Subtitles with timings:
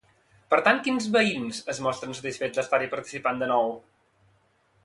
[0.53, 3.71] Per tant, quins veïns es mostren satisfets d'estar-hi participant de nou?